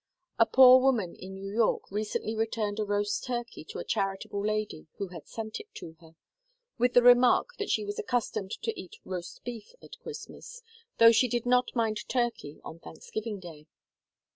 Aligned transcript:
A 0.39 0.47
poor 0.47 0.79
woman 0.81 1.13
in 1.15 1.35
New 1.35 1.53
York 1.53 1.91
recently 1.91 2.33
returned 2.35 2.79
a 2.79 2.83
roast 2.85 3.23
turkey 3.23 3.63
to 3.65 3.77
a 3.77 3.83
charitable 3.83 4.43
lady 4.43 4.87
who 4.97 5.09
had 5.09 5.27
sent 5.27 5.59
it 5.59 5.71
to 5.75 5.93
her, 5.99 6.15
with 6.79 6.95
the 6.95 7.03
remark 7.03 7.49
that 7.59 7.69
she 7.69 7.85
was 7.85 7.99
accustomed 7.99 8.49
to 8.63 8.73
eat 8.81 8.95
roast 9.05 9.43
beef 9.43 9.75
at 9.79 9.99
Christmas, 9.99 10.63
though 10.97 11.11
she 11.11 11.27
'did 11.27 11.45
not 11.45 11.75
mind 11.75 11.99
turkey 12.09 12.59
on 12.63 12.79
Thanksgiving 12.79 13.39
Day. 13.39 13.67